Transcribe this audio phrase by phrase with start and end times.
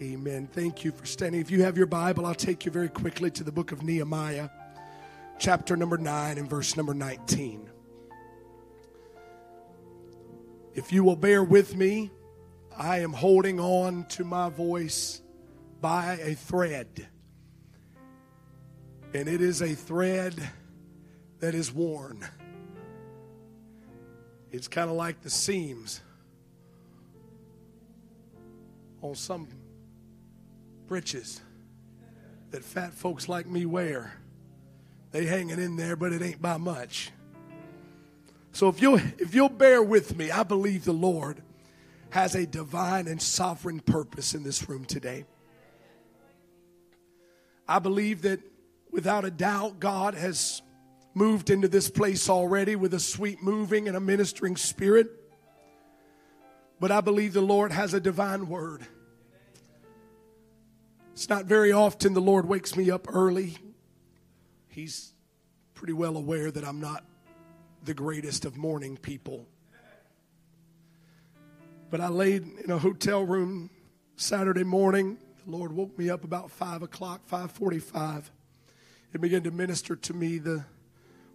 [0.00, 0.46] Amen.
[0.52, 1.40] Thank you for standing.
[1.40, 4.48] If you have your Bible, I'll take you very quickly to the book of Nehemiah,
[5.40, 7.68] chapter number 9 and verse number 19.
[10.76, 12.12] If you will bear with me,
[12.76, 15.20] I am holding on to my voice
[15.80, 17.08] by a thread.
[19.12, 20.40] And it is a thread
[21.40, 22.24] that is worn.
[24.52, 26.02] It's kind of like the seams
[29.02, 29.48] on some
[30.88, 31.40] breeches
[32.50, 34.14] that fat folks like me wear.
[35.12, 37.10] They hanging in there, but it ain't by much.
[38.52, 41.42] So if you'll if you'll bear with me, I believe the Lord
[42.10, 45.26] has a divine and sovereign purpose in this room today.
[47.68, 48.40] I believe that
[48.90, 50.62] without a doubt God has
[51.12, 55.08] moved into this place already with a sweet moving and a ministering spirit.
[56.80, 58.86] But I believe the Lord has a divine word.
[61.18, 63.58] It's not very often the Lord wakes me up early.
[64.68, 65.14] He's
[65.74, 67.04] pretty well aware that I'm not
[67.84, 69.44] the greatest of morning people.
[71.90, 73.68] But I laid in a hotel room
[74.14, 75.18] Saturday morning.
[75.44, 78.30] The Lord woke me up about five o'clock, five forty-five,
[79.12, 80.66] and began to minister to me the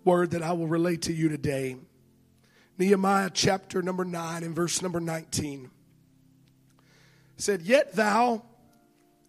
[0.05, 1.75] word that I will relate to you today.
[2.77, 5.71] Nehemiah chapter number nine and verse number nineteen
[7.35, 8.43] said, "Yet thou."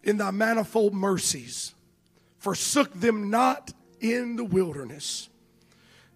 [0.05, 1.73] In thy manifold mercies.
[2.37, 5.29] Forsook them not in the wilderness.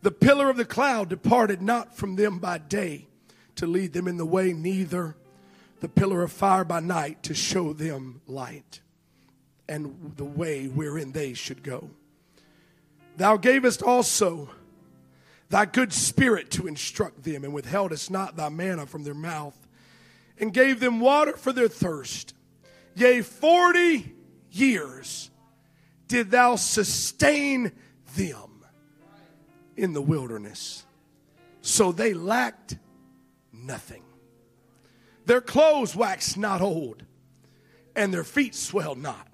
[0.02, 3.08] The pillar of the cloud departed not from them by day
[3.56, 5.18] to lead them in the way, neither
[5.82, 8.80] the pillar of fire by night to show them light
[9.68, 11.90] and the way wherein they should go.
[13.18, 14.50] Thou gavest also
[15.50, 19.58] thy good spirit to instruct them, and withheldest not thy manna from their mouth,
[20.38, 22.34] and gave them water for their thirst
[23.00, 24.14] Yea, 40
[24.52, 25.32] years
[26.10, 27.72] did thou sustain
[28.18, 28.66] them
[29.78, 30.86] in the wilderness.
[31.62, 32.78] So they lacked
[33.54, 34.04] nothing.
[35.26, 37.06] Their clothes waxed not old,
[37.96, 39.30] and their feet swelled not.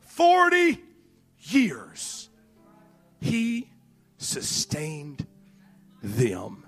[0.00, 0.82] 40
[1.40, 2.30] years
[3.20, 3.68] he
[4.16, 5.26] sustained
[6.02, 6.64] them.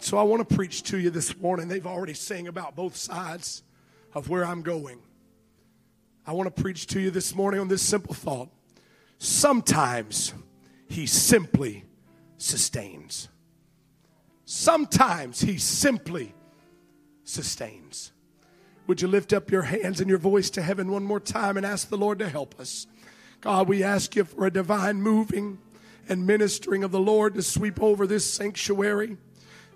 [0.00, 1.66] So I want to preach to you this morning.
[1.66, 3.64] They've already sang about both sides
[4.16, 4.98] of where I'm going.
[6.26, 8.48] I want to preach to you this morning on this simple thought.
[9.18, 10.32] Sometimes
[10.88, 11.84] he simply
[12.38, 13.28] sustains.
[14.46, 16.34] Sometimes he simply
[17.24, 18.12] sustains.
[18.86, 21.66] Would you lift up your hands and your voice to heaven one more time and
[21.66, 22.86] ask the Lord to help us?
[23.42, 25.58] God, we ask you for a divine moving
[26.08, 29.18] and ministering of the Lord to sweep over this sanctuary.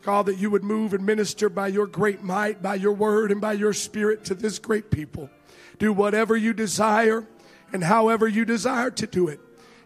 [0.02, 3.40] God, that you would move and minister by your great might, by your word, and
[3.40, 5.30] by your spirit to this great people.
[5.78, 7.26] Do whatever you desire
[7.72, 9.40] and however you desire to do it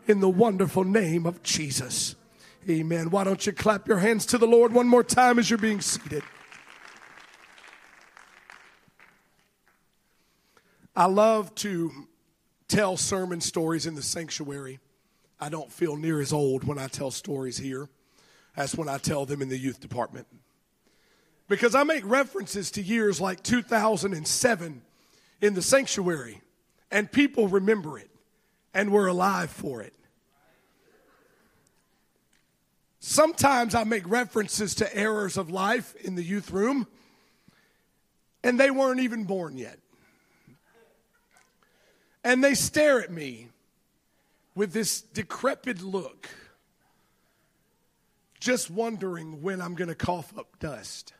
[0.06, 2.16] in the wonderful name of Jesus.
[2.69, 3.10] Amen.
[3.10, 5.80] Why don't you clap your hands to the Lord one more time as you're being
[5.80, 6.22] seated?
[10.96, 11.91] I love to
[12.69, 14.78] tell sermon stories in the sanctuary.
[15.41, 17.88] I don't feel near as old when I tell stories here.
[18.56, 20.26] That's when I tell them in the youth department.
[21.48, 24.82] Because I make references to years like 2007
[25.41, 26.41] in the sanctuary,
[26.91, 28.10] and people remember it,
[28.72, 29.94] and we're alive for it.
[33.00, 36.87] Sometimes I make references to errors of life in the youth room,
[38.43, 39.78] and they weren't even born yet.
[42.22, 43.48] And they stare at me
[44.54, 46.31] with this decrepit look
[48.44, 51.15] just wondering when I'm going to cough up dust.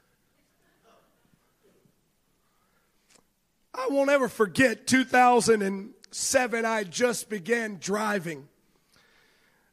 [3.73, 8.47] I won't ever forget 2007, I just began driving.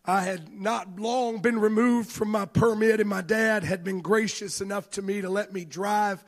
[0.06, 4.62] I had not long been removed from my permit, and my dad had been gracious
[4.62, 6.24] enough to me to let me drive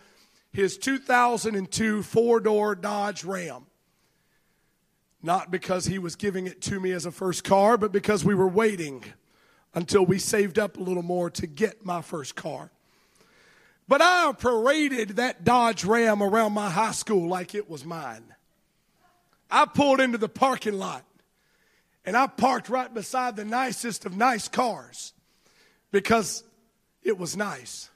[0.52, 3.66] his 2002 four door Dodge Ram.
[5.24, 8.36] Not because he was giving it to me as a first car, but because we
[8.36, 9.06] were waiting
[9.74, 12.72] until we saved up a little more to get my first car.
[13.88, 18.34] But I paraded that Dodge Ram around my high school like it was mine.
[19.52, 21.04] I pulled into the parking lot
[22.06, 25.14] and I parked right beside the nicest of nice cars
[25.92, 26.44] because
[27.04, 27.90] it was nice.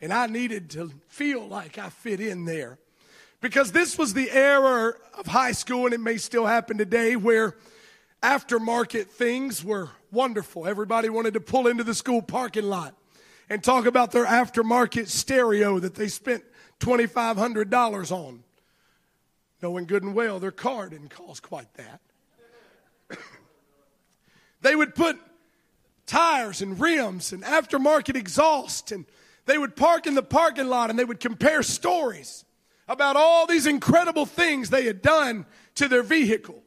[0.00, 2.78] And I needed to feel like I fit in there.
[3.40, 7.56] Because this was the era of high school, and it may still happen today, where
[8.22, 10.66] aftermarket things were wonderful.
[10.66, 12.94] Everybody wanted to pull into the school parking lot
[13.48, 16.44] and talk about their aftermarket stereo that they spent
[16.80, 18.42] $2,500 on.
[19.62, 22.00] knowing good and well their car didn't cost quite that.
[24.62, 25.18] they would put
[26.06, 29.04] tires and rims and aftermarket exhaust, and
[29.46, 32.44] they would park in the parking lot and they would compare stories
[32.88, 36.62] about all these incredible things they had done to their vehicle.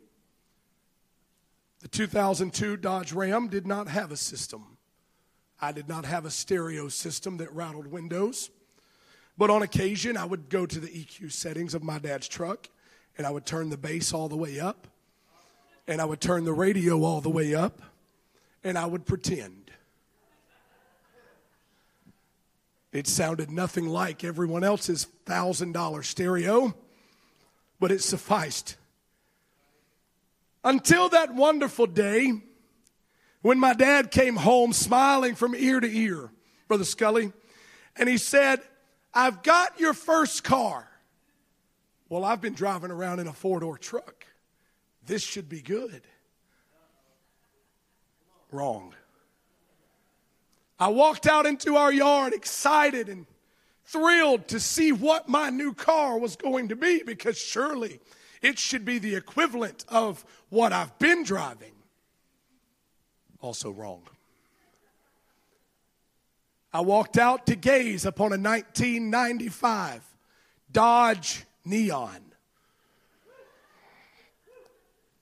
[1.84, 4.78] The 2002 Dodge Ram did not have a system.
[5.62, 8.50] I did not have a stereo system that rattled windows.
[9.38, 12.70] But on occasion, I would go to the EQ settings of my dad's truck
[13.18, 14.88] and I would turn the bass all the way up
[15.86, 17.82] and I would turn the radio all the way up
[18.64, 19.70] and I would pretend.
[22.94, 26.76] It sounded nothing like everyone else's $1,000 stereo,
[27.78, 28.78] but it sufficed.
[30.64, 32.32] Until that wonderful day
[33.42, 36.32] when my dad came home smiling from ear to ear,
[36.68, 37.34] Brother Scully,
[37.96, 38.62] and he said,
[39.14, 40.90] I've got your first car.
[42.10, 44.26] Well, I've been driving around in a four door truck.
[45.06, 46.02] This should be good.
[48.52, 48.94] Wrong.
[50.80, 53.26] I walked out into our yard excited and
[53.86, 58.00] thrilled to see what my new car was going to be because surely
[58.44, 61.72] it should be the equivalent of what I've been driving.
[63.42, 64.04] Also, wrong.
[66.74, 70.04] I walked out to gaze upon a 1995
[70.72, 72.20] Dodge Neon.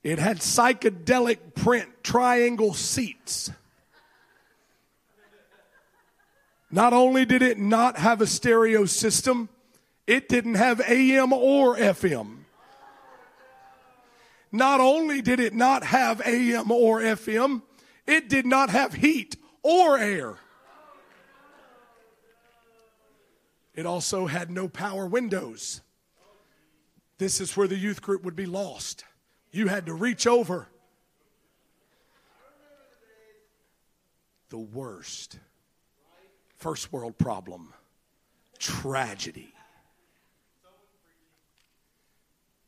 [0.04, 3.52] It had psychedelic print triangle seats.
[6.72, 9.50] Not only did it not have a stereo system,
[10.08, 12.41] it didn't have AM or FM.
[14.52, 17.62] Not only did it not have AM or FM,
[18.06, 20.38] it did not have heat or air.
[23.74, 25.82] It also had no power windows.
[27.18, 29.06] This is where the youth group would be lost.
[29.52, 30.68] You had to reach over.
[34.50, 35.40] The worst.
[36.58, 37.74] First world problem.
[38.60, 39.54] Tragedy.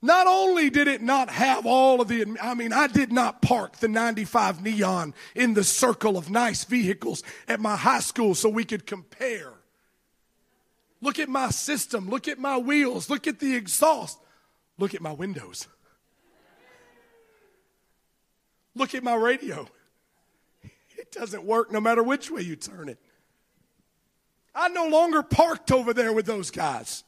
[0.03, 3.77] Not only did it not have all of the, I mean, I did not park
[3.77, 8.65] the 95 Neon in the circle of nice vehicles at my high school so we
[8.65, 9.53] could compare.
[10.99, 12.09] Look at my system.
[12.09, 13.09] Look at my wheels.
[13.09, 14.19] Look at the exhaust.
[14.77, 15.69] Look at my windows.
[18.75, 19.69] Look at my radio.
[20.97, 22.99] It doesn't work no matter which way you turn it.
[24.53, 27.05] I no longer parked over there with those guys.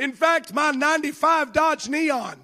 [0.00, 2.36] In fact, my 95 Dodge Neon,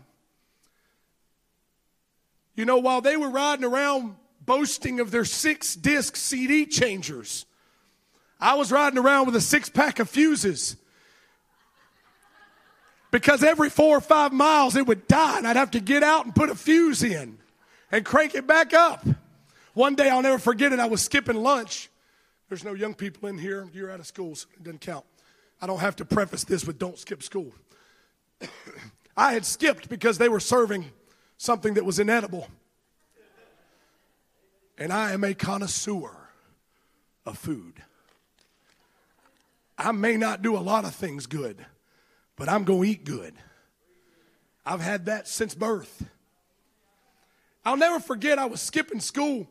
[2.54, 7.46] you know, while they were riding around boasting of their six disc CD changers,
[8.38, 10.76] I was riding around with a six pack of fuses
[13.10, 16.26] because every four or five miles it would die and I'd have to get out
[16.26, 17.38] and put a fuse in
[17.90, 19.02] and crank it back up.
[19.72, 20.78] One day I'll never forget it.
[20.78, 21.88] I was skipping lunch.
[22.50, 23.66] There's no young people in here.
[23.72, 25.06] You're out of school, so it doesn't count.
[25.60, 27.52] I don't have to preface this with don't skip school.
[29.16, 30.86] I had skipped because they were serving
[31.38, 32.48] something that was inedible.
[34.78, 36.10] And I am a connoisseur
[37.24, 37.82] of food.
[39.78, 41.64] I may not do a lot of things good,
[42.36, 43.34] but I'm going to eat good.
[44.64, 46.04] I've had that since birth.
[47.64, 49.48] I'll never forget, I was skipping school.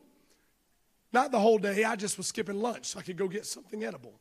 [1.12, 3.84] Not the whole day, I just was skipping lunch so I could go get something
[3.84, 4.14] edible.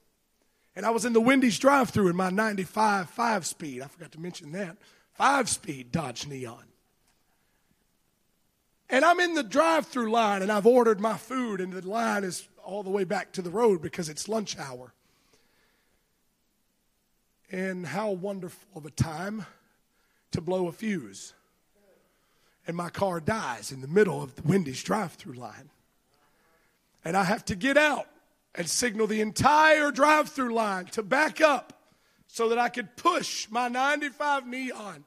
[0.77, 3.83] And I was in the Wendy's drive through in my 95 five speed.
[3.83, 4.77] I forgot to mention that.
[5.13, 6.65] Five speed Dodge Neon.
[8.91, 12.25] And I'm in the drive through line and I've ordered my food, and the line
[12.25, 14.93] is all the way back to the road because it's lunch hour.
[17.51, 19.47] And how wonderful of a time
[20.33, 21.35] to blow a fuse.
[22.67, 25.71] And my car dies in the middle of the Wendy's drive through line.
[27.05, 28.09] And I have to get out
[28.55, 31.73] and signal the entire drive through line to back up
[32.27, 35.05] so that I could push my 95 Neon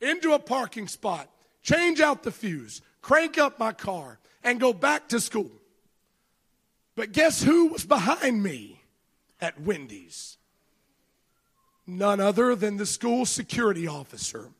[0.00, 1.28] into a parking spot,
[1.62, 5.50] change out the fuse, crank up my car, and go back to school.
[6.94, 8.82] But guess who was behind me
[9.40, 10.38] at Wendy's?
[11.88, 14.50] none other than the school security officer.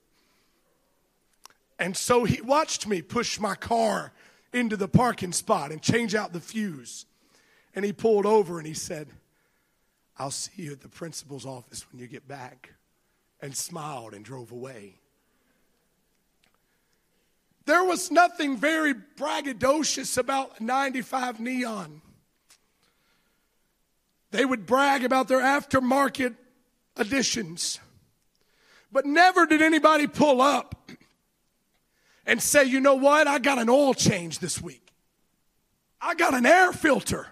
[1.79, 4.13] And so he watched me push my car
[4.53, 7.05] into the parking spot and change out the fuse.
[7.75, 9.09] And he pulled over and he said,
[10.19, 12.73] I'll see you at the principal's office when you get back.
[13.41, 14.97] And smiled and drove away.
[17.67, 22.01] There was nothing very braggadocious about 95 Neon.
[24.31, 26.35] They would brag about their aftermarket
[26.97, 27.79] additions.
[28.91, 30.91] But never did anybody pull up
[32.27, 33.27] and say, you know what?
[33.27, 34.93] I got an oil change this week.
[36.01, 37.27] I got an air filter.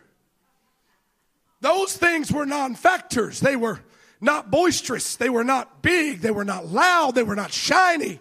[1.67, 3.41] Those things were non factors.
[3.41, 3.81] They were
[4.21, 5.17] not boisterous.
[5.17, 6.21] They were not big.
[6.21, 7.17] They were not loud.
[7.17, 8.21] They were not shiny.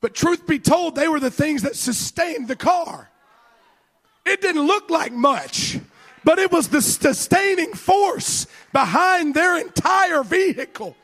[0.00, 3.10] But truth be told, they were the things that sustained the car.
[4.24, 5.78] It didn't look like much,
[6.24, 10.96] but it was the sustaining force behind their entire vehicle.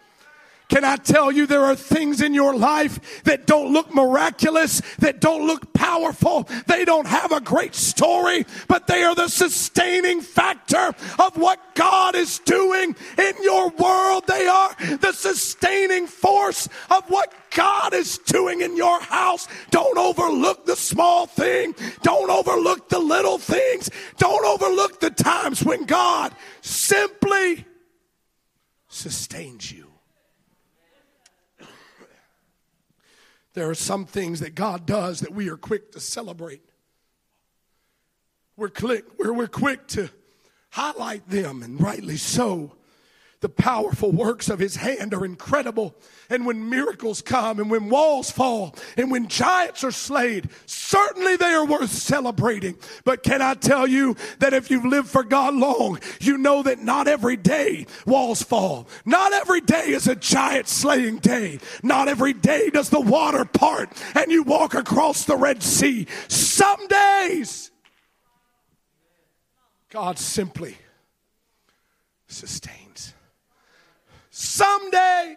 [0.68, 5.18] Can I tell you there are things in your life that don't look miraculous, that
[5.18, 10.94] don't look powerful, they don't have a great story, but they are the sustaining factor
[11.18, 14.24] of what God is doing in your world.
[14.26, 19.48] They are the sustaining force of what God is doing in your house.
[19.70, 21.74] Don't overlook the small thing.
[22.02, 23.88] Don't overlook the little things.
[24.18, 27.64] Don't overlook the times when God simply
[28.88, 29.87] sustains you.
[33.58, 36.62] There are some things that God does that we are quick to celebrate.
[38.56, 40.10] We're quick, we're, we're quick to
[40.70, 42.76] highlight them, and rightly so.
[43.40, 45.94] The powerful works of his hand are incredible.
[46.28, 51.52] And when miracles come and when walls fall and when giants are slayed, certainly they
[51.52, 52.76] are worth celebrating.
[53.04, 56.82] But can I tell you that if you've lived for God long, you know that
[56.82, 58.88] not every day walls fall.
[59.04, 61.60] Not every day is a giant slaying day.
[61.84, 66.08] Not every day does the water part and you walk across the Red Sea.
[66.26, 67.70] Some days,
[69.90, 70.76] God simply
[72.26, 73.14] sustains.
[74.40, 75.36] Some days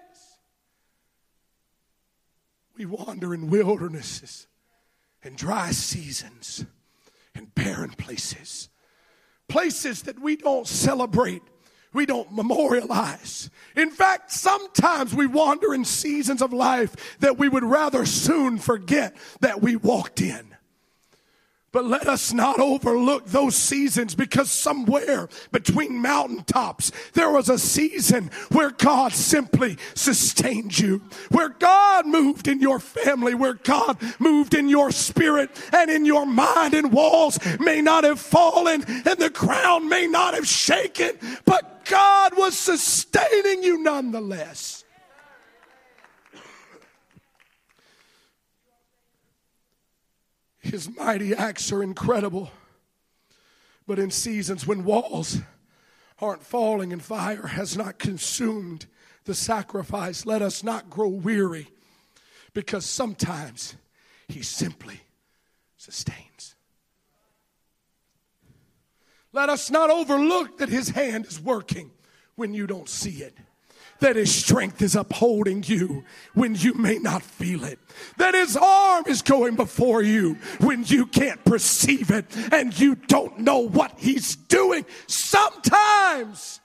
[2.77, 4.45] we wander in wildernesses
[5.23, 6.63] and dry seasons
[7.33, 8.69] and barren places.
[9.47, 11.41] Places that we don't celebrate,
[11.93, 13.49] we don't memorialize.
[13.75, 19.17] In fact, sometimes we wander in seasons of life that we would rather soon forget
[19.39, 20.50] that we walked in.
[21.71, 28.29] But let us not overlook those seasons because somewhere between mountaintops, there was a season
[28.51, 34.67] where God simply sustained you, where God moved in your family, where God moved in
[34.67, 39.87] your spirit and in your mind, and walls may not have fallen and the ground
[39.87, 44.83] may not have shaken, but God was sustaining you nonetheless.
[50.71, 52.49] His mighty acts are incredible.
[53.85, 55.39] But in seasons when walls
[56.19, 58.85] aren't falling and fire has not consumed
[59.25, 61.67] the sacrifice, let us not grow weary
[62.53, 63.75] because sometimes
[64.29, 65.01] He simply
[65.75, 66.55] sustains.
[69.33, 71.91] Let us not overlook that His hand is working
[72.35, 73.37] when you don't see it
[74.01, 76.03] that his strength is upholding you
[76.33, 77.79] when you may not feel it,
[78.17, 83.39] that his arm is going before you when you can't perceive it and you don't
[83.39, 84.85] know what he's doing.
[85.07, 86.59] Sometimes,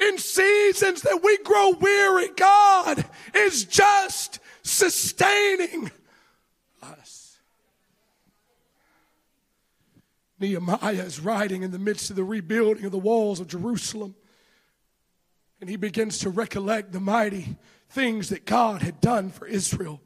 [0.00, 5.90] in seasons that we grow weary, God is just sustaining
[6.82, 7.38] us.
[10.38, 14.14] Nehemiah is writing in the midst of the rebuilding of the walls of Jerusalem
[15.64, 17.56] and he begins to recollect the mighty
[17.88, 19.98] things that God had done for Israel.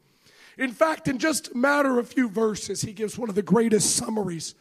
[0.57, 3.43] In fact, in just a matter of a few verses, he gives one of the
[3.43, 4.55] greatest summaries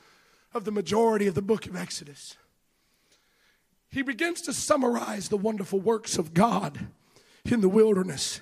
[0.55, 2.35] of the majority of the book of Exodus.
[3.91, 6.87] He begins to summarize the wonderful works of God
[7.45, 8.41] in the wilderness.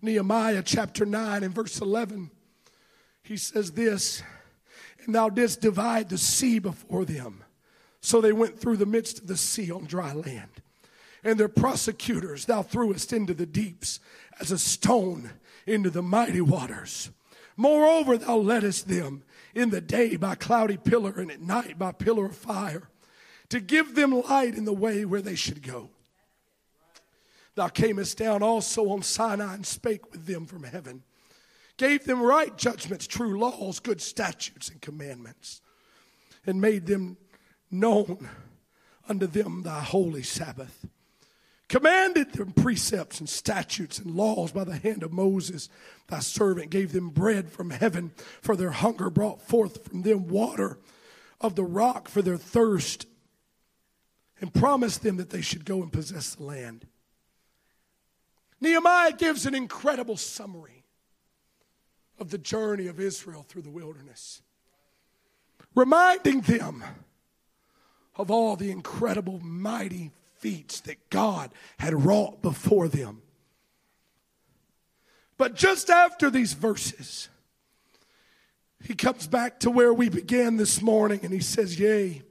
[0.00, 2.30] Nehemiah chapter 9 and verse 11,
[3.24, 4.22] he says this,
[5.04, 7.42] And thou didst divide the sea before them.
[8.00, 10.62] So they went through the midst of the sea on dry land
[11.22, 14.00] and their prosecutors thou threwest into the deeps
[14.40, 15.30] as a stone
[15.66, 17.10] into the mighty waters.
[17.56, 19.22] Moreover, thou leddest them
[19.54, 22.88] in the day by cloudy pillar and at night by pillar of fire
[23.50, 25.90] to give them light in the way where they should go.
[27.56, 31.02] Thou camest down also on Sinai and spake with them from heaven,
[31.76, 35.60] gave them right judgments, true laws, good statutes, and commandments,
[36.46, 37.16] and made them
[37.70, 38.28] known
[39.08, 40.86] unto them thy holy Sabbath
[41.70, 45.68] commanded them precepts and statutes and laws by the hand of Moses,
[46.08, 48.10] thy servant, gave them bread from heaven
[48.42, 50.80] for their hunger, brought forth from them water
[51.40, 53.06] of the rock for their thirst,
[54.40, 56.88] and promised them that they should go and possess the land.
[58.60, 60.84] Nehemiah gives an incredible summary
[62.18, 64.42] of the journey of Israel through the wilderness,
[65.76, 66.82] reminding them
[68.16, 70.10] of all the incredible, mighty
[70.40, 73.22] feats that God had wrought before them.
[75.36, 77.28] But just after these verses,
[78.82, 82.22] he comes back to where we began this morning and he says, Yea,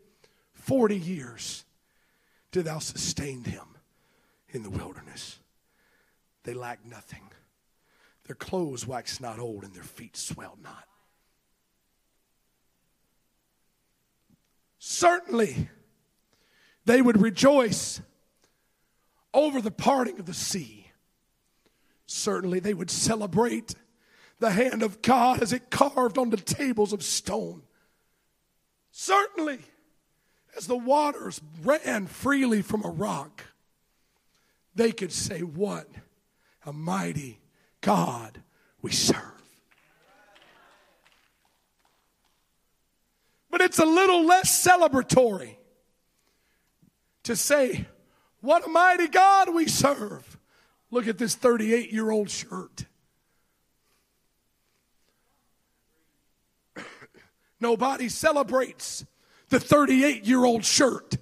[0.53, 1.65] 40 years
[2.51, 3.77] did thou sustain them
[4.49, 5.39] in the wilderness.
[6.43, 7.29] They lacked nothing.
[8.25, 10.85] Their clothes waxed not old and their feet swelled not.
[14.77, 15.69] Certainly,
[16.85, 18.01] they would rejoice
[19.33, 20.91] over the parting of the sea.
[22.05, 23.75] Certainly, they would celebrate
[24.39, 27.61] the hand of God as it carved on the tables of stone.
[28.91, 29.59] Certainly,
[30.57, 33.43] as the waters ran freely from a rock,
[34.73, 35.87] they could say, What
[36.65, 37.39] a mighty
[37.81, 38.41] God
[38.81, 39.23] we serve.
[43.51, 45.58] But it's a little less celebratory
[47.23, 47.87] to say,
[48.41, 50.37] What a mighty God we serve.
[50.91, 52.85] Look at this 38 year old shirt.
[57.59, 59.05] Nobody celebrates
[59.49, 61.17] the 38 year old shirt.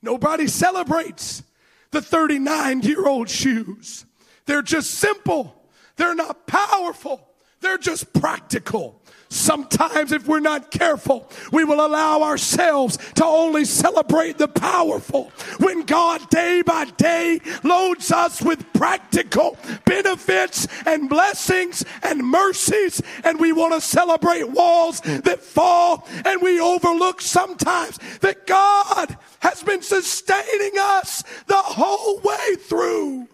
[0.00, 1.42] Nobody celebrates
[1.90, 4.06] the 39 year old shoes.
[4.46, 5.54] They're just simple.
[5.96, 7.28] They're not powerful.
[7.60, 9.02] They're just practical.
[9.30, 15.82] Sometimes, if we're not careful, we will allow ourselves to only celebrate the powerful when
[15.82, 23.52] God day by day loads us with practical benefits and blessings and mercies, and we
[23.52, 30.72] want to celebrate walls that fall, and we overlook sometimes that God has been sustaining
[30.78, 33.28] us the whole way through.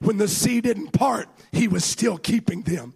[0.00, 2.94] When the sea didn't part, he was still keeping them.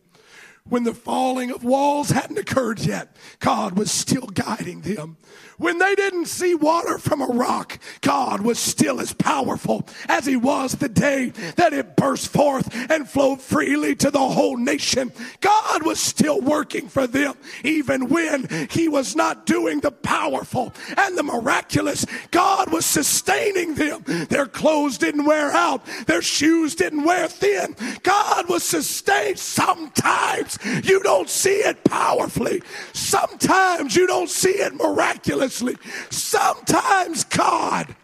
[0.71, 5.17] When the falling of walls hadn't occurred yet, God was still guiding them.
[5.59, 10.37] When they didn't see water from a rock, God was still as powerful as he
[10.37, 15.13] was the day that it burst forth and flowed freely to the whole nation.
[15.41, 21.19] God was still working for them even when he was not doing the powerful and
[21.19, 22.06] the miraculous.
[22.30, 24.04] God was sustaining them.
[24.30, 25.85] Their clothes didn't wear out.
[26.06, 27.76] Their shoes didn't wear thin.
[28.02, 29.39] God was sustained.
[29.39, 32.63] Sometimes you don't see it powerfully.
[32.93, 35.77] Sometimes you don't see it miraculously.
[36.11, 37.95] Sometimes God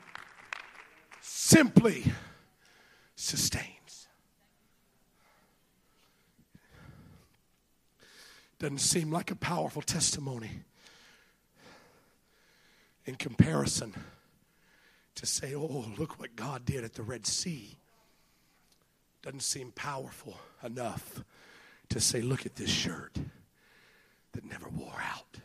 [1.20, 2.04] simply
[3.14, 4.08] sustains.
[8.58, 10.50] Doesn't seem like a powerful testimony
[13.04, 13.94] in comparison
[15.14, 17.76] to say, oh, look what God did at the Red Sea.
[19.22, 21.22] Doesn't seem powerful enough
[21.90, 23.16] to say, look at this shirt
[24.32, 25.38] that never wore out.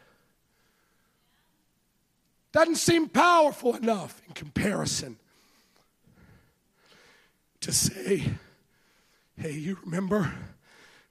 [2.52, 5.18] Doesn't seem powerful enough in comparison
[7.62, 8.24] to say,
[9.38, 10.34] hey, you remember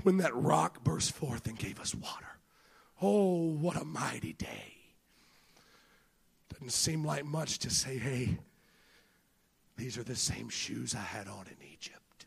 [0.03, 2.27] when that rock burst forth and gave us water?
[3.01, 4.75] Oh, what a mighty day.
[6.53, 8.37] Doesn't seem like much to say, hey,
[9.77, 12.27] these are the same shoes I had on in Egypt.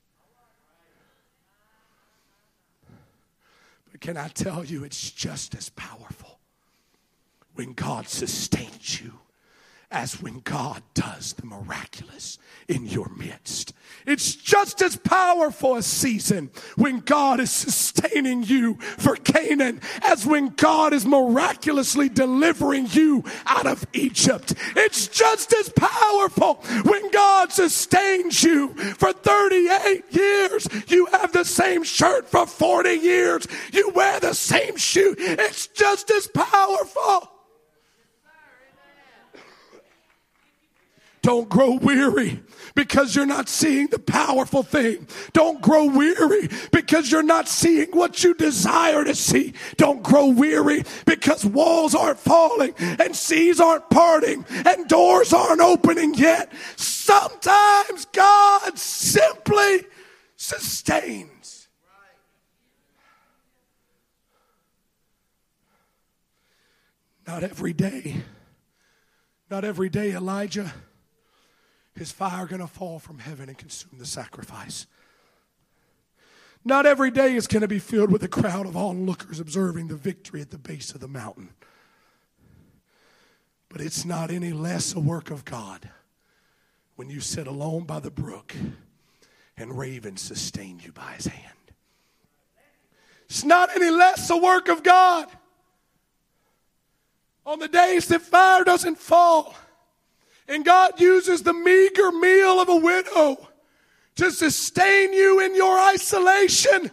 [3.92, 6.38] But can I tell you, it's just as powerful
[7.56, 9.14] when God sustains you
[9.94, 13.74] as when God does the miraculous in your midst.
[14.06, 20.50] It's just as powerful a season when God is sustaining you for Canaan as when
[20.50, 24.56] God is miraculously delivering you out of Egypt.
[24.76, 30.68] It's just as powerful when God sustains you for 38 years.
[30.88, 33.48] You have the same shirt for 40 years.
[33.72, 35.16] You wear the same shoe.
[35.18, 37.33] It's just as powerful.
[41.24, 42.44] Don't grow weary
[42.76, 45.08] because you're not seeing the powerful thing.
[45.32, 49.54] Don't grow weary because you're not seeing what you desire to see.
[49.78, 56.14] Don't grow weary because walls aren't falling and seas aren't parting and doors aren't opening
[56.14, 56.52] yet.
[56.76, 59.86] Sometimes God simply
[60.36, 61.70] sustains.
[67.26, 68.18] Not every day.
[69.50, 70.74] Not every day, Elijah
[71.96, 74.88] is fire going to fall from heaven and consume the sacrifice?
[76.66, 79.96] Not every day is going to be filled with a crowd of onlookers observing the
[79.96, 81.50] victory at the base of the mountain.
[83.70, 85.90] But it's not any less a work of God
[86.96, 88.56] when you sit alone by the brook
[89.58, 91.54] and ravens sustain you by his hand.
[93.26, 95.28] It's not any less a work of God
[97.46, 99.56] on the days that fire doesn't fall
[100.48, 103.50] and God uses the meager meal of a widow
[104.16, 106.92] to sustain you in your isolation.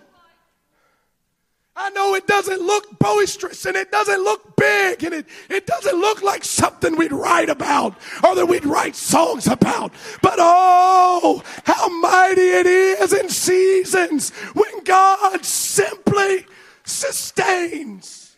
[1.77, 5.99] I know it doesn't look boisterous and it doesn't look big and it, it doesn't
[5.99, 9.93] look like something we'd write about or that we'd write songs about.
[10.21, 16.45] But oh, how mighty it is in seasons when God simply
[16.85, 18.37] sustains.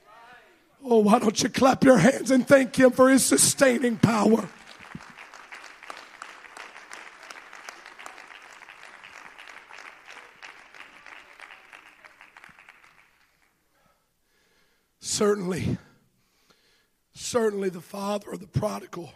[0.85, 4.49] Oh, why don't you clap your hands and thank Him for His sustaining power?
[15.13, 15.77] Certainly,
[17.13, 19.13] certainly the father of the prodigal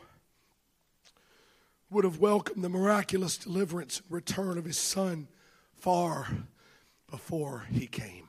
[1.88, 5.26] would have welcomed the miraculous deliverance and return of his son
[5.72, 6.28] far
[7.10, 8.28] before he came.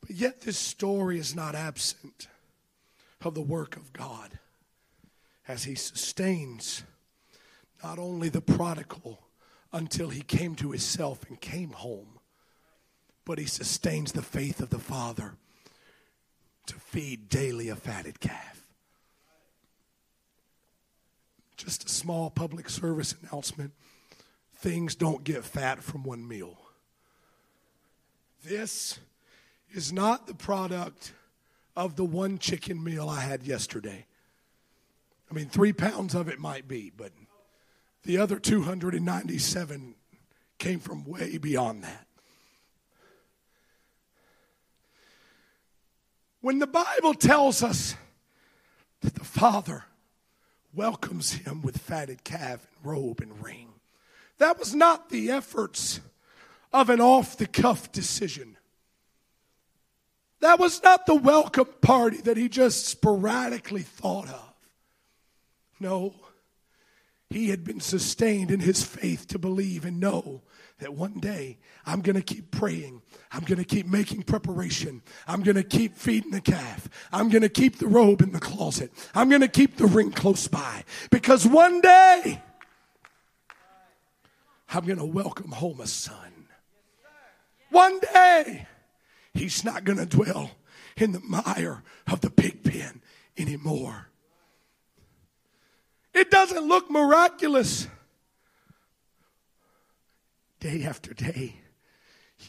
[0.00, 2.26] But yet, this story is not absent
[3.20, 4.40] of the work of God
[5.46, 6.82] as he sustains
[7.80, 9.20] not only the prodigal
[9.72, 12.13] until he came to himself and came home
[13.24, 15.34] but he sustains the faith of the father
[16.66, 18.66] to feed daily a fatted calf.
[21.56, 23.72] Just a small public service announcement.
[24.56, 26.58] Things don't get fat from one meal.
[28.44, 28.98] This
[29.72, 31.12] is not the product
[31.76, 34.06] of the one chicken meal I had yesterday.
[35.30, 37.12] I mean, three pounds of it might be, but
[38.04, 39.94] the other 297
[40.58, 42.06] came from way beyond that.
[46.44, 47.94] When the Bible tells us
[49.00, 49.86] that the Father
[50.74, 53.68] welcomes him with fatted calf and robe and ring,
[54.36, 56.00] that was not the efforts
[56.70, 58.58] of an off the cuff decision.
[60.40, 64.52] That was not the welcome party that he just sporadically thought of.
[65.80, 66.14] No,
[67.30, 70.42] he had been sustained in his faith to believe and know
[70.78, 73.02] that one day I'm going to keep praying.
[73.30, 75.02] I'm going to keep making preparation.
[75.26, 76.88] I'm going to keep feeding the calf.
[77.12, 78.92] I'm going to keep the robe in the closet.
[79.14, 82.42] I'm going to keep the ring close by because one day
[84.68, 86.48] I'm going to welcome home a son.
[87.70, 88.66] One day
[89.32, 90.50] he's not going to dwell
[90.96, 93.00] in the mire of the pig pen
[93.36, 94.08] anymore.
[96.12, 97.88] It doesn't look miraculous
[100.64, 101.56] day after day,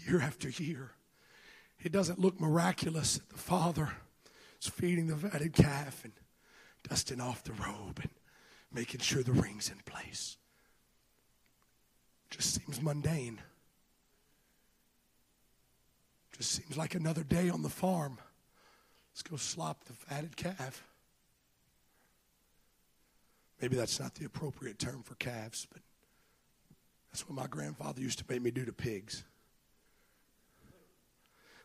[0.08, 0.91] year after year.
[1.84, 3.91] It doesn't look miraculous that the Father
[4.62, 6.13] is feeding the fatted calf and
[6.88, 8.10] dusting off the robe and
[8.71, 10.38] making sure the ring's in place.
[12.30, 13.41] Just seems mundane.
[16.38, 18.17] Just seems like another day on the farm.
[19.12, 20.86] Let's go slop the fatted calf.
[23.62, 25.82] Maybe that's not the appropriate term for calves, but
[27.15, 29.23] that's what my grandfather used to make me do to pigs.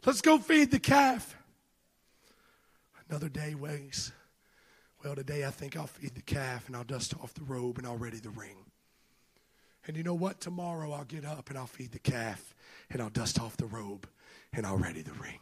[0.07, 1.37] Let's go feed the calf.
[3.09, 4.13] Another day waits.
[5.03, 7.87] Well, today I think I'll feed the calf and I'll dust off the robe and
[7.89, 8.59] I'll ready the ring.
[9.89, 10.41] And you know what?
[10.41, 12.55] Tomorrow I'll get up and I'll feed the calf
[12.89, 14.07] and I'll dust off the robe
[14.53, 15.41] and I'll ready the ring.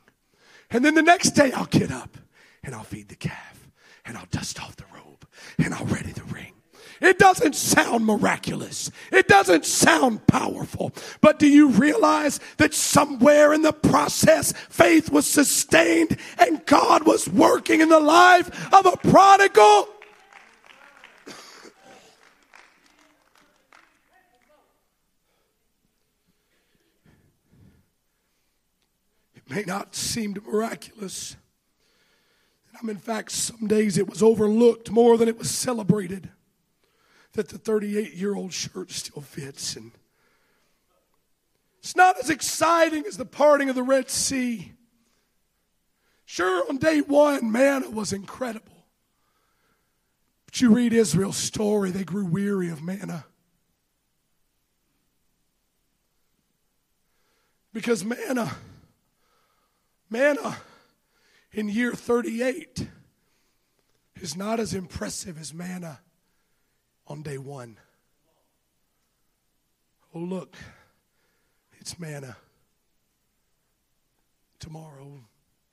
[0.70, 2.16] And then the next day I'll get up
[2.64, 3.68] and I'll feed the calf
[4.06, 5.26] and I'll dust off the robe
[5.58, 6.54] and I'll ready the ring.
[7.00, 8.90] It doesn't sound miraculous.
[9.12, 10.92] It doesn't sound powerful.
[11.20, 17.28] But do you realize that somewhere in the process, faith was sustained and God was
[17.28, 19.88] working in the life of a prodigal?
[29.36, 31.36] It may not seem miraculous.
[32.82, 36.30] in fact, some days it was overlooked more than it was celebrated
[37.38, 39.76] that the 38 year old shirt still fits.
[39.76, 39.92] And
[41.78, 44.72] it's not as exciting as the parting of the Red Sea.
[46.24, 48.86] Sure, on day one, manna was incredible.
[50.46, 53.24] But you read Israel's story, they grew weary of manna.
[57.72, 58.50] Because manna,
[60.10, 60.56] manna
[61.52, 62.88] in year 38
[64.16, 66.00] is not as impressive as manna
[67.08, 67.76] on day one.
[70.14, 70.56] Oh, look,
[71.78, 72.36] it's manna.
[74.58, 75.20] Tomorrow,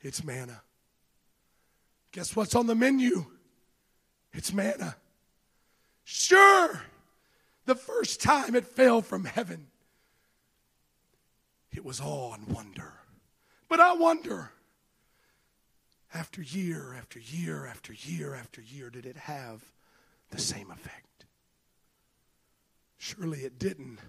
[0.02, 0.62] it's manna.
[2.12, 3.26] Guess what's on the menu?
[4.34, 4.96] It's manna.
[6.04, 6.82] Sure,
[7.66, 9.68] the first time it fell from heaven,
[11.72, 12.94] it was awe and wonder.
[13.68, 14.52] But I wonder,
[16.14, 19.64] after year after year after year after year, did it have
[20.30, 21.15] the same effect?
[22.98, 24.00] Surely it didn't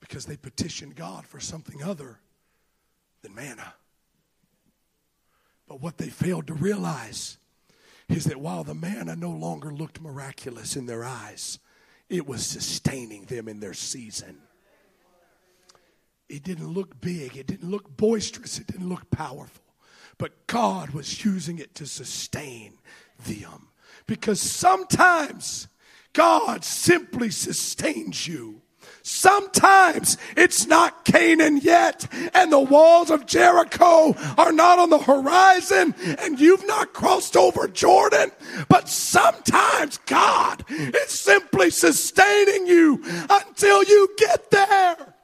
[0.00, 2.20] because they petitioned God for something other
[3.22, 3.74] than manna.
[5.66, 7.36] But what they failed to realize
[8.08, 11.58] is that while the manna no longer looked miraculous in their eyes,
[12.08, 14.38] it was sustaining them in their season.
[16.28, 19.64] It didn't look big, it didn't look boisterous, it didn't look powerful,
[20.16, 22.78] but God was using it to sustain
[23.26, 23.68] them.
[24.06, 25.68] Because sometimes
[26.12, 28.62] God simply sustains you
[29.08, 35.94] Sometimes it's not Canaan yet, and the walls of Jericho are not on the horizon,
[36.18, 38.30] and you've not crossed over Jordan.
[38.68, 45.14] But sometimes God is simply sustaining you until you get there.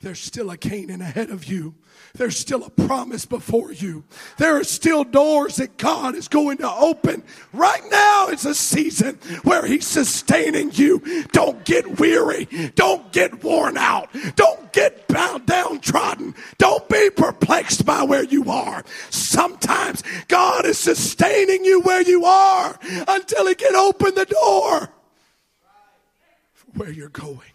[0.00, 1.76] There's still a Canaan ahead of you.
[2.14, 4.04] There's still a promise before you.
[4.36, 7.22] There are still doors that God is going to open.
[7.54, 11.02] Right now, it's a season where He's sustaining you.
[11.32, 12.46] Don't get weary.
[12.74, 14.10] Don't get worn out.
[14.36, 16.34] Don't get bound downtrodden.
[16.58, 18.84] Don't be perplexed by where you are.
[19.08, 24.90] Sometimes God is sustaining you where you are until He can open the door
[26.52, 27.51] for where you're going.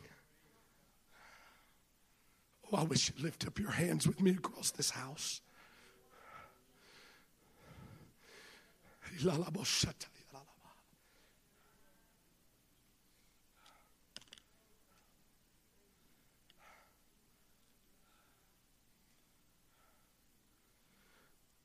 [2.71, 5.41] Oh, I wish you'd lift up your hands with me across this house.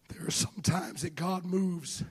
[0.09, 2.05] There are some times that God moves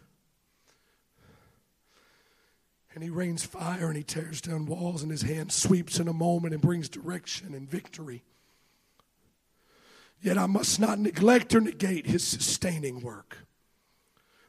[2.94, 6.14] and he rains fire and he tears down walls and his hand sweeps in a
[6.14, 8.24] moment and brings direction and victory.
[10.22, 13.38] Yet I must not neglect or negate his sustaining work.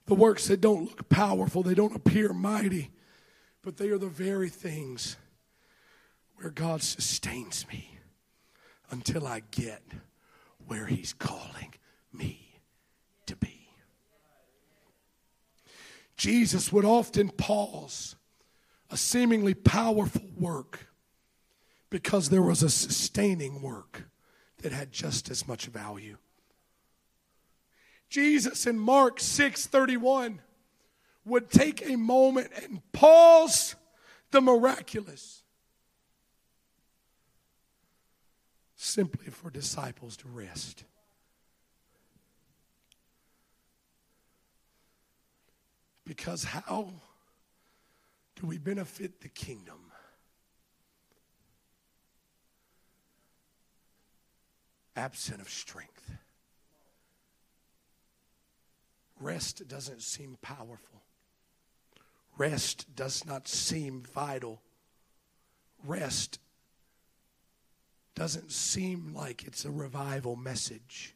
[0.06, 2.90] The works that don't look powerful, they don't appear mighty,
[3.62, 5.16] but they are the very things
[6.36, 7.98] where God sustains me
[8.90, 9.82] until I get
[10.66, 11.74] where he's calling
[12.12, 12.60] me
[13.26, 13.68] to be.
[16.16, 18.16] Jesus would often pause
[18.90, 20.88] a seemingly powerful work
[21.88, 24.04] because there was a sustaining work
[24.62, 26.16] that had just as much value.
[28.08, 30.40] Jesus in Mark 6:31
[31.24, 33.76] would take a moment and pause
[34.30, 35.42] the miraculous
[38.74, 40.84] simply for disciples to rest.
[46.04, 46.92] Because how
[48.34, 49.91] do we benefit the kingdom?
[54.96, 56.10] Absent of strength.
[59.20, 61.02] Rest doesn't seem powerful.
[62.36, 64.60] Rest does not seem vital.
[65.84, 66.40] Rest
[68.14, 71.14] doesn't seem like it's a revival message.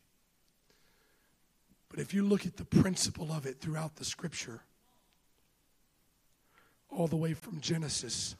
[1.88, 4.62] But if you look at the principle of it throughout the scripture,
[6.90, 8.36] all the way from Genesis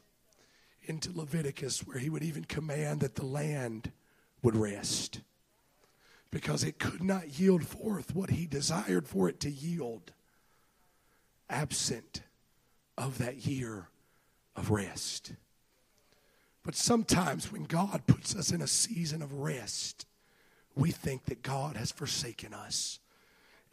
[0.85, 3.91] into Leviticus, where he would even command that the land
[4.47, 5.23] would rest
[6.31, 10.13] because it could not yield forth what he desired for it to yield,
[11.51, 12.23] absent
[12.97, 13.89] of that year
[14.55, 15.33] of rest.
[16.63, 20.07] But sometimes when God puts us in a season of rest,
[20.77, 23.01] we think that God has forsaken us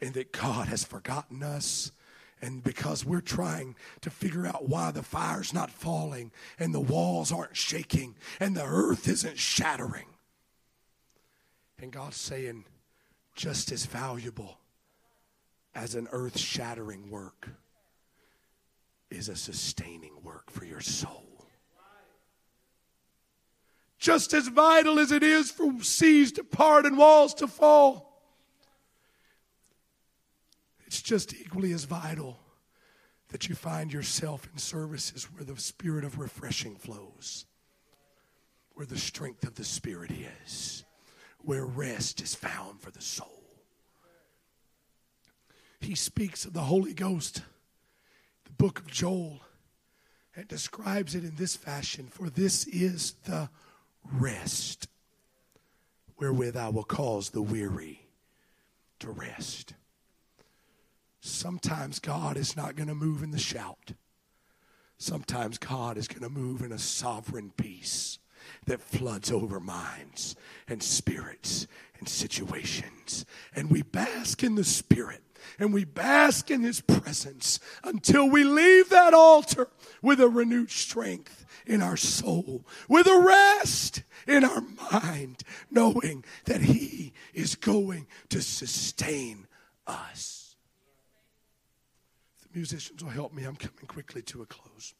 [0.00, 1.92] and that God has forgotten us.
[2.42, 7.30] And because we're trying to figure out why the fire's not falling and the walls
[7.30, 10.06] aren't shaking and the earth isn't shattering,
[11.84, 12.64] and God's saying,
[13.34, 14.58] just as valuable
[15.74, 17.50] as an earth shattering work
[19.10, 21.46] is a sustaining work for your soul.
[23.98, 28.22] Just as vital as it is for seas to part and walls to fall,
[30.86, 32.38] it's just equally as vital
[33.28, 37.44] that you find yourself in services where the spirit of refreshing flows,
[38.72, 40.83] where the strength of the Spirit is
[41.44, 43.42] where rest is found for the soul.
[45.80, 47.42] He speaks of the Holy Ghost,
[48.44, 49.40] the book of Joel,
[50.34, 53.50] and describes it in this fashion For this is the
[54.12, 54.88] rest
[56.16, 58.06] wherewith I will cause the weary
[59.00, 59.74] to rest.
[61.20, 63.92] Sometimes God is not going to move in the shout.
[64.98, 68.18] Sometimes God is going to move in a sovereign peace
[68.66, 70.36] that floods over minds
[70.68, 71.66] and spirits
[71.98, 73.24] and situations.
[73.54, 75.22] And we bask in the Spirit
[75.58, 79.68] and we bask in His presence until we leave that altar
[80.02, 86.62] with a renewed strength in our soul, with a rest in our mind, knowing that
[86.62, 89.46] He is going to sustain
[89.86, 90.56] us.
[92.42, 93.44] The musicians will help me.
[93.44, 94.94] I'm coming quickly to a close.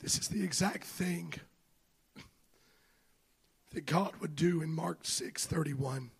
[0.00, 1.34] This is the exact thing
[3.70, 6.10] that God would do in Mark 6 31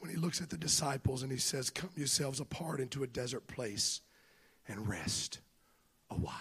[0.00, 3.46] when he looks at the disciples and he says, Come yourselves apart into a desert
[3.46, 4.00] place
[4.66, 5.40] and rest
[6.10, 6.34] a while.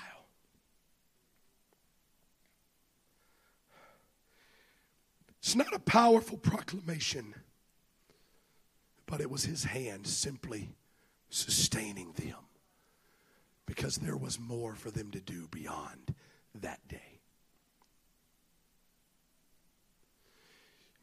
[5.39, 7.33] It's not a powerful proclamation,
[9.05, 10.69] but it was his hand simply
[11.29, 12.46] sustaining them
[13.67, 16.15] because there was more for them to do beyond
[16.55, 17.19] that day.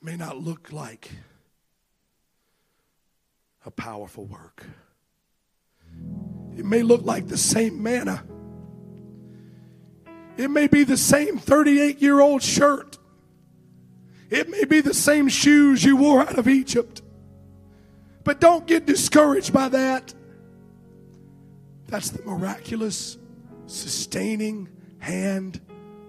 [0.00, 1.10] It may not look like
[3.64, 4.66] a powerful work.
[6.56, 8.24] It may look like the same manna.
[10.36, 12.98] It may be the same 38 year old shirt.
[14.30, 17.02] It may be the same shoes you wore out of Egypt.
[18.24, 20.14] But don't get discouraged by that.
[21.86, 23.18] That's the miraculous,
[23.66, 24.68] sustaining
[24.98, 25.60] hand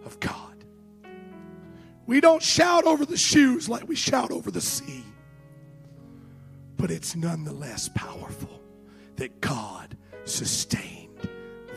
[0.05, 0.65] of God.
[2.05, 5.03] We don't shout over the shoes like we shout over the sea
[6.85, 8.61] but it's nonetheless powerful
[9.15, 11.29] that God sustained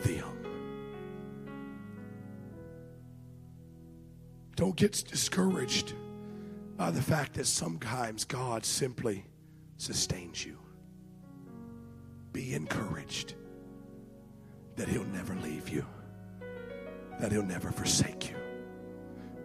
[0.03, 0.23] them.
[4.55, 5.93] Don't get discouraged
[6.75, 9.25] by the fact that sometimes God simply
[9.77, 10.57] sustains you.
[12.33, 13.35] Be encouraged
[14.79, 15.85] that He'll never leave you,
[17.19, 18.35] that He'll never forsake you.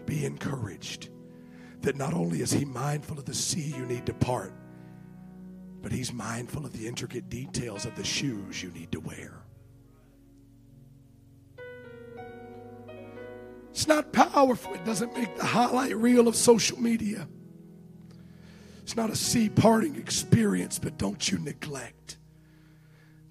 [0.06, 1.08] Be encouraged
[1.80, 4.54] that not only is He mindful of the sea you need to part,
[5.82, 9.34] but he's mindful of the intricate details of the shoes you need to wear.
[13.68, 14.72] It's not powerful.
[14.72, 17.28] It doesn't make the highlight reel of social media.
[18.82, 22.16] It's not a sea parting experience, but don't you neglect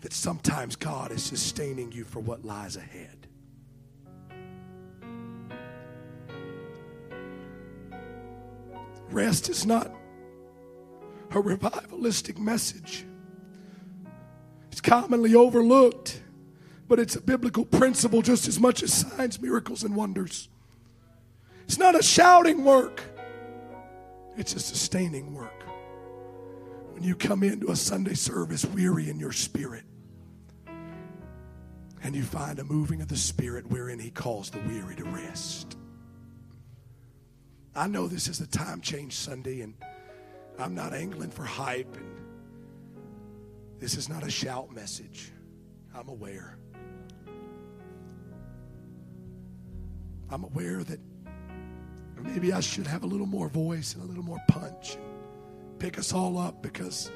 [0.04, 3.26] that sometimes God is sustaining you for what lies ahead.
[9.10, 9.90] Rest is not
[11.32, 13.06] a revivalistic message.
[14.74, 16.22] It's commonly overlooked,
[16.90, 20.50] but it's a biblical principle just as much as signs, miracles, and wonders.
[21.64, 23.02] It's not a shouting work,
[24.36, 25.64] it's a sustaining work.
[26.92, 29.86] When you come into a Sunday service weary in your spirit,
[32.04, 35.78] and you find a moving of the Spirit wherein He calls the weary to rest.
[37.76, 39.74] I know this is a time change Sunday, and
[40.60, 41.96] I'm not angling for hype.
[41.96, 42.06] And
[43.80, 45.32] this is not a shout message.
[45.96, 46.58] I'm aware.
[50.30, 51.00] I'm aware that
[52.22, 55.98] maybe I should have a little more voice and a little more punch and pick
[55.98, 57.12] us all up because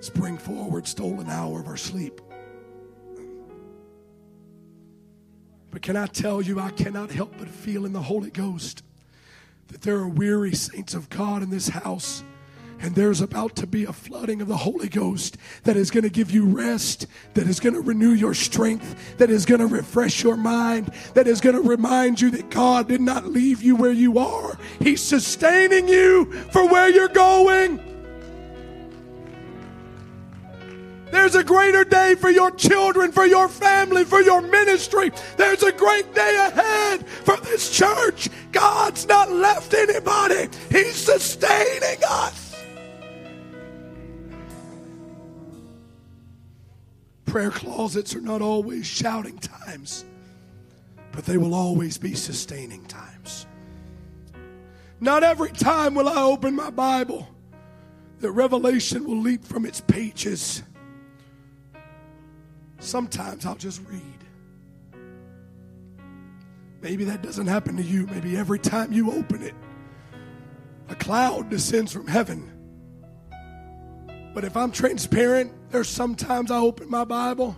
[0.00, 2.20] spring forward stole an hour of our sleep.
[5.76, 8.82] But can I tell you, I cannot help but feel in the Holy Ghost
[9.68, 12.22] that there are weary saints of God in this house
[12.80, 16.08] and there's about to be a flooding of the Holy Ghost that is going to
[16.08, 20.22] give you rest, that is going to renew your strength, that is going to refresh
[20.22, 23.92] your mind, that is going to remind you that God did not leave you where
[23.92, 24.56] you are.
[24.80, 27.95] He's sustaining you for where you're going.
[31.16, 35.10] There's a greater day for your children, for your family, for your ministry.
[35.38, 38.28] There's a great day ahead for this church.
[38.52, 42.62] God's not left anybody, He's sustaining us.
[47.24, 50.04] Prayer closets are not always shouting times,
[51.12, 53.46] but they will always be sustaining times.
[55.00, 57.26] Not every time will I open my Bible
[58.20, 60.62] that revelation will leap from its pages.
[62.78, 64.02] Sometimes I'll just read.
[66.82, 68.06] Maybe that doesn't happen to you.
[68.06, 69.54] Maybe every time you open it,
[70.88, 72.56] a cloud descends from heaven
[74.36, 77.56] but if I'm transparent, there's sometimes I open my Bible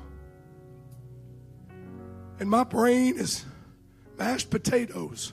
[2.38, 3.44] and my brain is
[4.16, 5.32] mashed potatoes.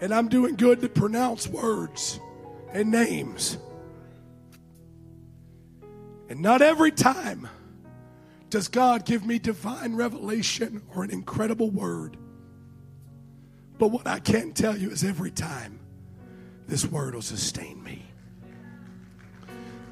[0.00, 2.18] And I'm doing good to pronounce words
[2.72, 3.58] and names.
[6.30, 7.46] And not every time
[8.50, 12.16] does God give me divine revelation or an incredible word.
[13.78, 15.80] But what I can tell you is every time
[16.66, 18.04] this word will sustain me.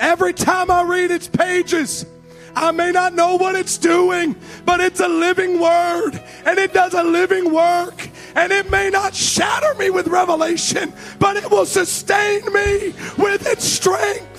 [0.01, 2.05] Every time I read its pages,
[2.55, 6.95] I may not know what it's doing, but it's a living word and it does
[6.95, 8.09] a living work.
[8.35, 13.65] And it may not shatter me with revelation, but it will sustain me with its
[13.65, 14.38] strength.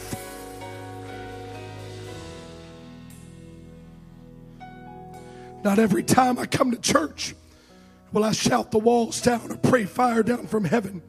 [5.63, 7.35] Not every time I come to church
[8.11, 11.01] will I shout the walls down or pray fire down from heaven.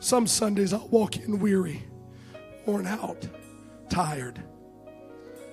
[0.00, 1.84] Some Sundays I'll walk in weary,
[2.66, 3.28] worn out,
[3.88, 4.42] tired.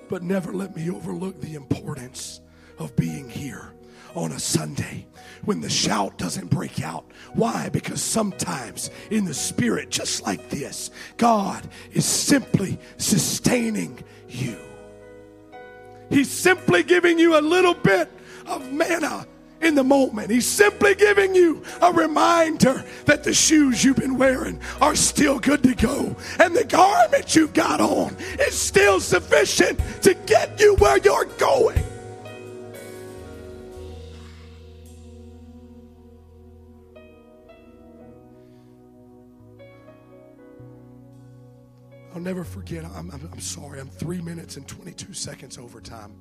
[0.08, 2.40] But never let me overlook the importance
[2.78, 3.72] of being here
[4.14, 5.06] on a Sunday
[5.44, 7.12] when the shout doesn't break out.
[7.34, 7.68] Why?
[7.68, 14.58] Because sometimes in the spirit, just like this, God is simply sustaining you.
[16.10, 18.10] He's simply giving you a little bit
[18.46, 19.26] of manna
[19.60, 20.30] in the moment.
[20.30, 25.62] He's simply giving you a reminder that the shoes you've been wearing are still good
[25.64, 26.16] to go.
[26.38, 31.77] And the garment you've got on is still sufficient to get you where you're going.
[42.18, 42.84] I'll never forget.
[42.84, 43.78] I'm, I'm, I'm sorry.
[43.78, 46.16] I'm three minutes and 22 seconds over time.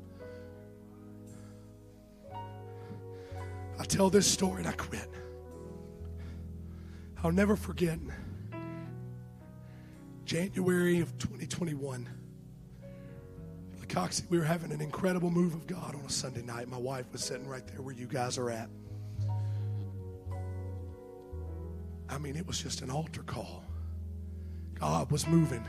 [3.79, 5.09] I tell this story and I quit.
[7.23, 7.97] I'll never forget
[10.23, 12.07] January of 2021.
[13.87, 16.67] Coxie, we were having an incredible move of God on a Sunday night.
[16.67, 18.69] My wife was sitting right there where you guys are at.
[22.07, 23.63] I mean, it was just an altar call.
[24.75, 25.65] God was moving.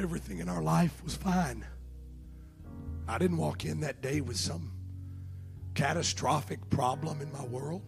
[0.00, 1.62] Everything in our life was fine.
[3.06, 4.72] I didn't walk in that day with some
[5.74, 7.82] catastrophic problem in my world.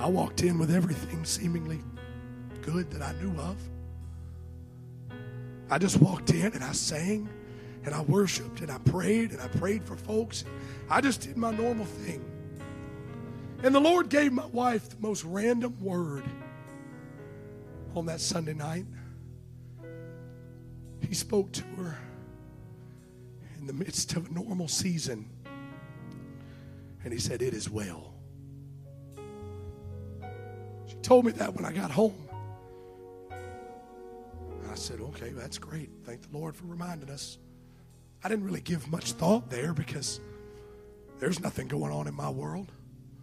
[0.00, 1.78] I walked in with everything seemingly
[2.62, 3.56] good that I knew of.
[5.70, 7.28] I just walked in and I sang
[7.84, 10.44] and I worshiped and I prayed and I prayed for folks.
[10.90, 12.24] I just did my normal thing.
[13.62, 16.24] And the Lord gave my wife the most random word
[17.94, 18.84] on that Sunday night.
[21.08, 21.96] He spoke to her
[23.58, 25.30] in the midst of a normal season.
[27.04, 28.12] And he said, It is well.
[30.86, 32.28] She told me that when I got home.
[33.30, 35.90] And I said, Okay, that's great.
[36.04, 37.38] Thank the Lord for reminding us.
[38.24, 40.20] I didn't really give much thought there because
[41.20, 42.72] there's nothing going on in my world.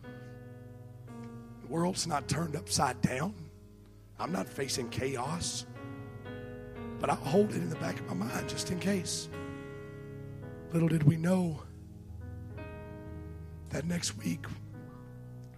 [0.04, 3.34] The world's not turned upside down.
[4.20, 5.66] I'm not facing chaos.
[7.04, 9.28] But I'll hold it in the back of my mind just in case.
[10.72, 11.62] Little did we know
[13.72, 14.46] that next week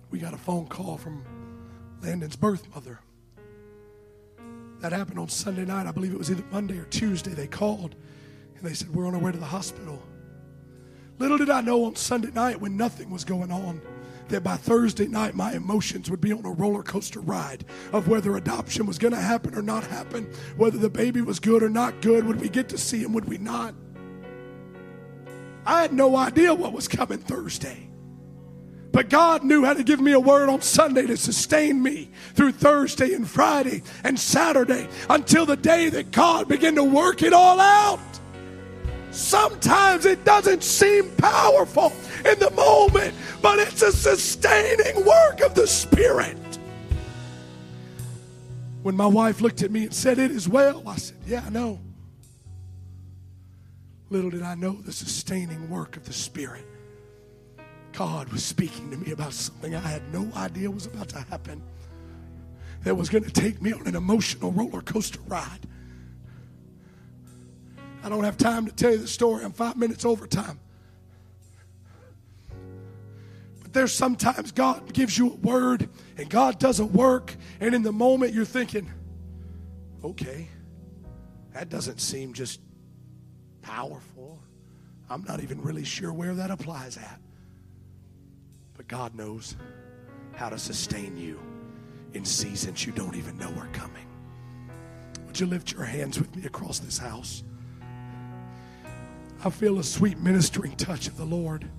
[0.09, 1.23] we got a phone call from
[2.01, 2.99] Landon's birth mother.
[4.79, 5.85] That happened on Sunday night.
[5.85, 7.35] I believe it was either Monday or Tuesday.
[7.35, 7.93] They called
[8.57, 10.01] and they said, We're on our way to the hospital.
[11.19, 13.83] Little did I know on Sunday night when nothing was going on
[14.29, 18.35] that by Thursday night my emotions would be on a roller coaster ride of whether
[18.35, 20.25] adoption was going to happen or not happen,
[20.57, 23.25] whether the baby was good or not good, would we get to see him, would
[23.25, 23.75] we not?
[25.65, 27.89] I had no idea what was coming Thursday.
[28.91, 32.53] But God knew how to give me a word on Sunday to sustain me through
[32.53, 37.59] Thursday and Friday and Saturday until the day that God began to work it all
[37.59, 37.99] out.
[39.15, 41.93] Sometimes it doesn't seem powerful
[42.25, 46.37] in the moment, but it's a sustaining work of the Spirit.
[48.83, 51.49] When my wife looked at me and said, It is well, I said, Yeah, I
[51.49, 51.79] know.
[54.09, 56.65] Little did I know the sustaining work of the Spirit.
[57.93, 61.63] God was speaking to me about something I had no idea was about to happen
[62.83, 65.61] that was going to take me on an emotional roller coaster ride.
[68.05, 69.43] I don't have time to tell you the story.
[69.43, 70.59] I'm five minutes over time.
[73.63, 77.81] But there's sometimes God gives you a word and God does a work, and in
[77.81, 78.91] the moment you're thinking,
[80.03, 80.47] okay,
[81.53, 82.61] that doesn't seem just
[83.63, 84.39] powerful.
[85.09, 87.19] I'm not even really sure where that applies at.
[88.77, 89.55] But God knows
[90.35, 91.39] how to sustain you
[92.13, 94.05] in seasons you don't even know are coming.
[95.25, 97.43] Would you lift your hands with me across this house?
[99.43, 101.69] I feel a sweet ministering touch of the Lord.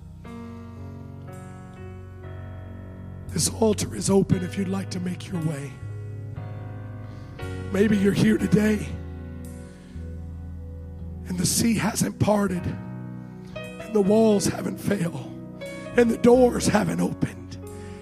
[3.29, 5.71] This altar is open if you'd like to make your way.
[7.71, 8.87] Maybe you're here today
[11.27, 12.63] and the sea hasn't parted,
[13.55, 15.29] and the walls haven't failed,
[15.97, 17.57] and the doors haven't opened,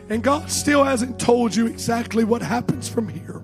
[0.09, 3.43] and God still hasn't told you exactly what happens from here.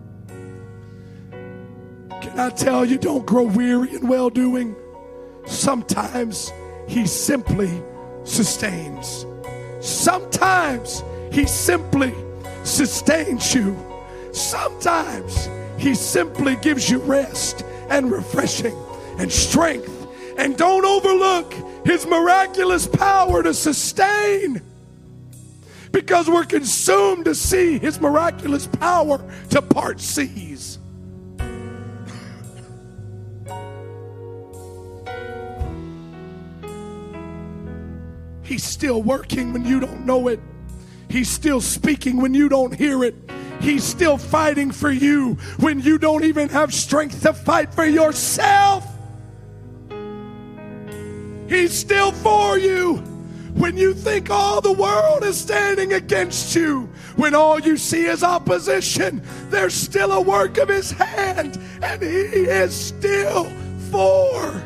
[2.21, 4.75] Can I tell you, don't grow weary in well doing?
[5.45, 6.51] Sometimes
[6.87, 7.81] He simply
[8.23, 9.25] sustains.
[9.79, 12.13] Sometimes He simply
[12.63, 13.77] sustains you.
[14.31, 18.75] Sometimes He simply gives you rest and refreshing
[19.17, 20.07] and strength.
[20.37, 21.53] And don't overlook
[21.85, 24.61] His miraculous power to sustain
[25.91, 30.70] because we're consumed to see His miraculous power to part seas.
[38.51, 40.41] He's still working when you don't know it.
[41.07, 43.15] He's still speaking when you don't hear it.
[43.61, 48.85] He's still fighting for you when you don't even have strength to fight for yourself.
[51.47, 52.97] He's still for you
[53.53, 56.89] when you think all the world is standing against you.
[57.15, 62.09] When all you see is opposition, there's still a work of His hand, and He
[62.09, 63.45] is still
[63.89, 64.61] for